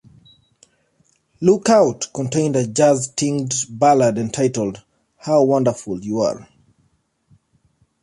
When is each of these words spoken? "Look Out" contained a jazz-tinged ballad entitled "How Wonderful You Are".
"Look 1.41 1.69
Out" 1.69 2.07
contained 2.11 2.55
a 2.55 2.65
jazz-tinged 2.65 3.53
ballad 3.69 4.17
entitled 4.17 4.83
"How 5.17 5.43
Wonderful 5.43 5.99
You 6.03 6.21
Are". 6.21 6.49